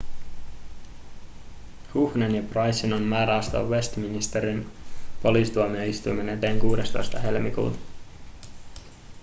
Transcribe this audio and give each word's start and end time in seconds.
huhnen 1.93 2.35
ja 2.35 2.41
prycen 2.43 2.93
on 2.93 3.01
määrä 3.01 3.35
astua 3.35 3.63
westminsterin 3.63 4.71
poliisituomioistuimen 5.23 6.29
eteen 6.29 6.59
16 6.59 7.19
helmikuuta 7.19 7.77